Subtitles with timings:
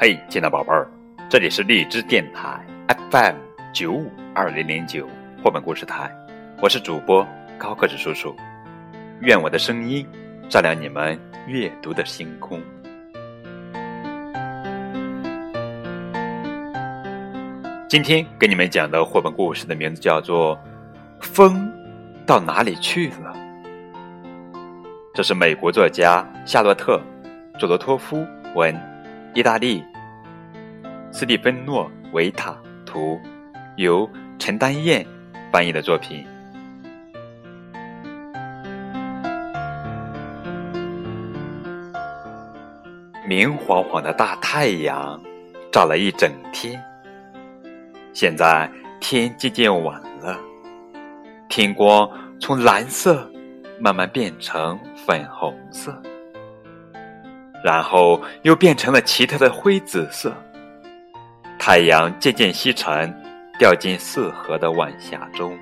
[0.00, 0.88] 嘿，亲爱的宝贝儿，
[1.28, 2.64] 这里是荔枝电台
[3.10, 3.34] FM
[3.72, 5.08] 九五二零零九
[5.42, 6.08] 绘本故事台，
[6.62, 7.26] 我是主播
[7.58, 8.32] 高个子叔叔。
[9.22, 10.06] 愿我的声音
[10.48, 12.62] 照亮你们阅读的星空。
[17.88, 20.56] 今天给你们讲的绘本故事的名字叫做
[21.20, 21.68] 《风
[22.24, 23.34] 到哪里去了》，
[25.12, 27.02] 这是美国作家夏洛特·
[27.58, 28.24] 佐罗托夫
[28.54, 28.72] 文。
[29.38, 29.84] 意大利，
[31.12, 33.20] 斯蒂芬诺维塔图，
[33.76, 35.06] 由陈丹燕
[35.52, 36.26] 翻译的作品。
[43.28, 45.22] 明晃晃的大太阳
[45.70, 46.82] 照了一整天，
[48.12, 50.36] 现在天渐渐晚了，
[51.48, 53.30] 天光从蓝色
[53.78, 55.96] 慢慢变成粉红色。
[57.62, 60.32] 然后又变成了奇特的灰紫色。
[61.58, 63.12] 太阳渐渐西沉，
[63.58, 65.58] 掉进四合的晚霞中。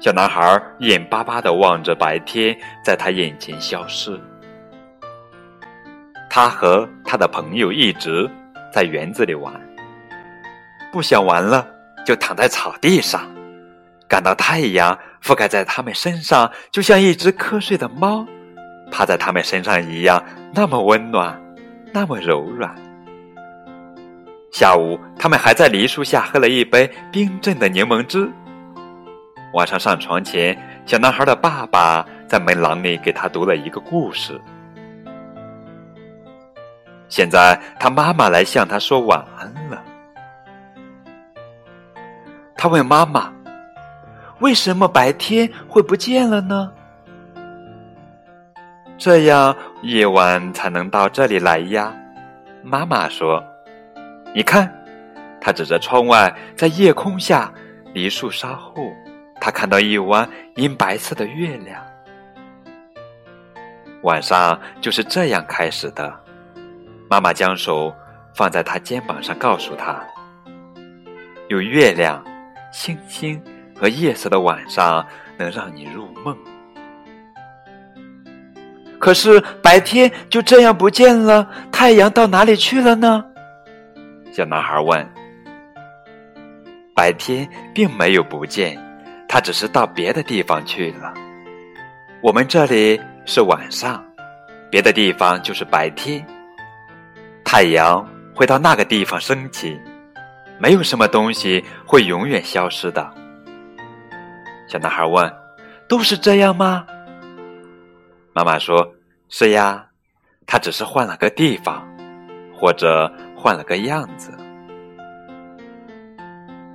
[0.00, 4.20] 小男孩眼巴巴的望着白天在他眼前消失。
[6.28, 8.28] 他和他的朋友一直
[8.72, 9.54] 在园子里玩，
[10.92, 11.66] 不想玩了
[12.04, 13.26] 就躺在草地上，
[14.06, 18.26] 感到太阳覆盖在他们身上，就像一只瞌睡的猫。
[18.90, 20.22] 趴在他们身上一样，
[20.54, 21.40] 那么温暖，
[21.92, 22.74] 那么柔软。
[24.50, 28.30] 下午，他们还在梨树下喝了一杯冰镇的柠檬汁。
[29.52, 34.40] 晚上上床前，小男孩的爸爸在门廊里给他读了一个故事。
[37.08, 39.82] 现在，他妈妈来向他说晚安了。
[42.56, 43.32] 他问妈妈
[44.40, 46.72] ：“为什么白天会不见了呢？”
[48.98, 51.94] 这样夜晚才能到这里来呀，
[52.62, 53.44] 妈妈说
[54.34, 54.72] ：“你看，
[55.38, 57.52] 他指着窗外，在夜空下，
[57.92, 58.72] 梨树梢后，
[59.38, 61.80] 他看到一弯银白色的月亮。
[64.02, 66.12] 晚上就是这样开始的。”
[67.08, 67.94] 妈妈将手
[68.34, 70.02] 放在他肩膀上，告诉他
[71.48, 72.24] ：“有月亮、
[72.72, 73.40] 星星
[73.78, 75.06] 和夜色的晚上，
[75.36, 76.34] 能让你入梦。”
[78.98, 83.24] 可是白天就这样不见了，太阳到哪里去了呢？
[84.32, 85.06] 小男孩问。
[86.94, 88.78] 白天并没有不见，
[89.28, 91.12] 它只是到别的地方去了。
[92.22, 94.02] 我们这里是晚上，
[94.70, 96.24] 别的地方就是白天。
[97.44, 99.78] 太阳会到那个地方升起，
[100.58, 103.06] 没有什么东西会永远消失的。
[104.66, 105.30] 小男孩问
[105.86, 106.86] ：“都是这样吗？”
[108.36, 108.86] 妈妈说
[109.30, 109.86] ：“是呀，
[110.46, 111.82] 他只是换了个地方，
[112.54, 114.30] 或者换了个样子。”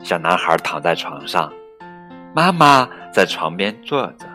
[0.00, 1.52] 小男孩躺在床上，
[2.32, 4.26] 妈妈在床边坐着。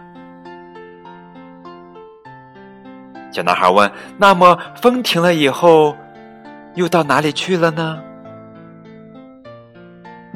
[3.31, 3.89] 小男孩问
[4.19, 5.95] ：“那么风停了以后，
[6.75, 8.03] 又到哪里去了呢？”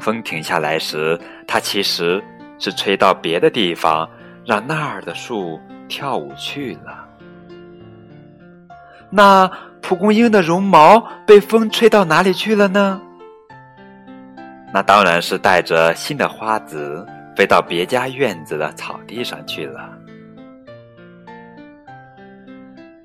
[0.00, 2.24] 风停下来时，它其实
[2.58, 4.08] 是吹到别的地方，
[4.46, 5.60] 让那儿的树。
[5.88, 7.06] 跳舞去了。
[9.10, 9.50] 那
[9.80, 13.00] 蒲公英的绒毛被风吹到哪里去了呢？
[14.70, 19.88] 那当然是带着新的花籽飞到别家院子的草地上去了。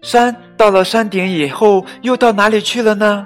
[0.02, 3.26] 山到了山顶以后，又到哪里去了呢？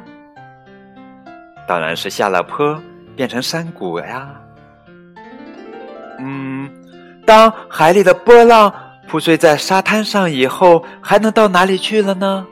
[1.67, 2.79] 当然是下了坡，
[3.15, 4.29] 变成山谷呀。
[6.19, 6.69] 嗯，
[7.25, 8.71] 当海里的波浪。
[9.07, 12.45] 铺碎在沙滩上以后，还能到哪里去了呢？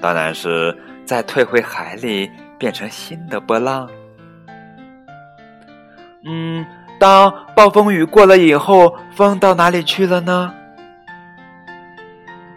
[0.00, 3.88] 当然是再退回海里，变成新的波浪。
[6.24, 6.64] 嗯，
[7.00, 10.54] 当暴风雨过了以后，风到哪里去了呢？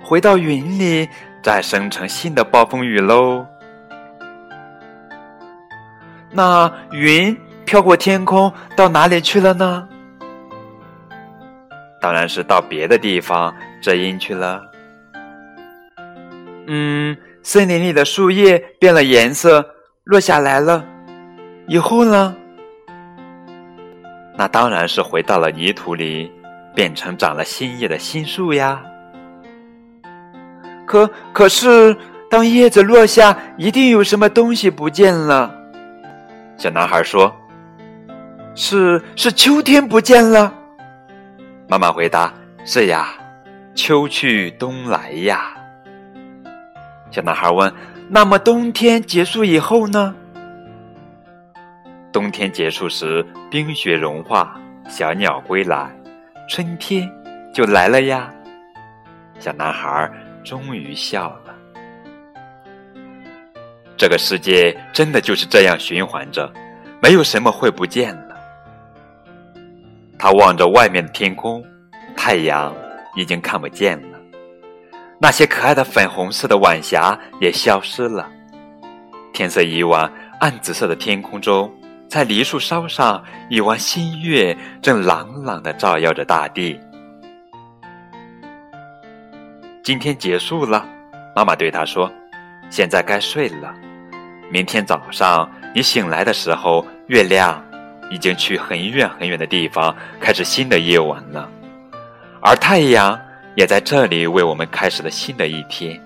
[0.04, 1.10] 回到云里，
[1.42, 3.44] 再生成新的暴风雨喽。
[6.30, 7.36] 那云
[7.66, 9.88] 飘过天空，到哪里去了呢？
[12.06, 14.62] 当然是到别的地方遮阴去了。
[16.68, 19.68] 嗯，森林里的树叶变了颜色，
[20.04, 20.86] 落下来了。
[21.66, 22.36] 以后呢？
[24.38, 26.32] 那当然是回到了泥土里，
[26.76, 28.80] 变成长了新叶的新树呀。
[30.86, 31.98] 可可是，
[32.30, 35.52] 当叶子落下，一定有什么东西不见了。
[36.56, 37.36] 小男孩说
[38.54, 40.54] ：“是是，秋天不见了。”
[41.68, 42.32] 妈妈回答
[42.64, 43.10] ：“是呀，
[43.74, 45.52] 秋去冬来呀。”
[47.10, 47.74] 小男孩问
[48.08, 50.16] ：“那么冬天结束以后呢？”
[52.14, 55.92] 冬天结束时，冰雪融化，小鸟归来，
[56.48, 57.12] 春天
[57.54, 58.32] 就来了呀。
[59.40, 60.10] 小男孩
[60.44, 61.56] 终于笑了。
[63.98, 66.52] 这个世界真的就是这样循环着，
[67.02, 68.25] 没有什么会不见了。
[70.18, 71.64] 他望着外面的天空，
[72.16, 72.74] 太阳
[73.16, 74.20] 已经看不见了。
[75.20, 78.30] 那些可爱的粉红色的晚霞也消失了，
[79.34, 81.72] 天色已晚，暗紫色的天空中，
[82.10, 86.80] 在梨树梢上，一弯新月正朗朗的照耀着大地。
[89.84, 90.86] 今天结束了，
[91.36, 92.12] 妈妈对他说
[92.70, 93.74] ：“现在该睡了。
[94.52, 97.64] 明天早上你醒来的时候，月亮
[98.10, 101.50] 已经去很远很远的地方，开始新的夜晚了，
[102.42, 103.20] 而太阳。”
[103.56, 105.98] 也在这里为我们开始了新的一天。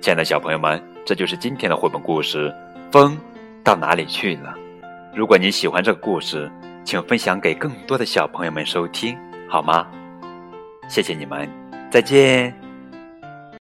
[0.00, 2.48] 亲爱的小朋友们，这就是今天的绘本故事
[2.92, 3.18] 《风
[3.64, 4.54] 到哪里去了》。
[5.12, 6.48] 如果你喜欢这个故事，
[6.84, 9.18] 请分享给更多的小朋友们收听，
[9.48, 9.84] 好吗？
[10.88, 11.50] 谢谢你们，
[11.96, 12.65] 再见。